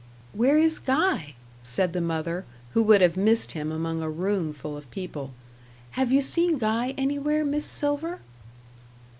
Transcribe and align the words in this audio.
"Where 0.33 0.57
is 0.57 0.79
Guy?" 0.79 1.35
said 1.61 1.93
the 1.93 2.01
mother, 2.01 2.43
who 2.71 2.81
would 2.81 3.01
have 3.01 3.15
missed 3.17 3.51
him 3.51 3.71
among 3.71 4.01
a 4.01 4.09
room 4.09 4.51
full 4.51 4.75
of 4.75 4.89
people. 4.89 5.29
"Have 5.91 6.11
you 6.11 6.23
seen 6.23 6.57
Guy 6.57 6.95
anywhere, 6.97 7.45
Miss 7.45 7.67
Silver?" 7.67 8.17